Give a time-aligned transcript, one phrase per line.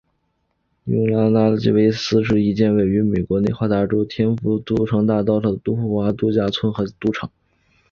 [0.85, 7.29] 永利拉斯维加斯是一间位于美国内华达州天堂市赌城大道上的豪华度假村和赌场。